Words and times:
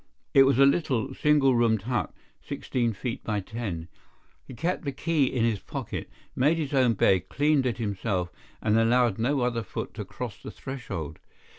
It 0.33 0.45
was 0.47 0.57
a 0.57 0.65
little, 0.65 1.13
single 1.13 1.53
roomed 1.53 1.83
hut, 1.83 2.11
sixteen 2.41 2.91
feet 2.91 3.23
by 3.23 3.39
ten. 3.39 3.87
He 4.47 4.55
kept 4.55 4.83
the 4.83 4.91
key 4.91 5.25
in 5.27 5.43
his 5.45 5.59
pocket, 5.59 6.09
made 6.35 6.57
his 6.57 6.73
own 6.73 6.93
bed, 6.93 7.29
cleaned 7.29 7.67
it 7.67 7.77
himself, 7.77 8.31
and 8.63 8.79
allowed 8.79 9.19
no 9.19 9.41
other 9.41 9.61
foot 9.61 9.93
to 9.93 10.03
cross 10.03 10.41
the 10.41 10.49
threshold. 10.49 11.19